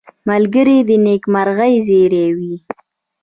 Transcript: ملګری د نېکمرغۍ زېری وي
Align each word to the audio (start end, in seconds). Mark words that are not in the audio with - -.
ملګری 0.29 0.77
د 0.87 0.89
نېکمرغۍ 1.05 1.75
زېری 1.87 2.25
وي 2.37 2.55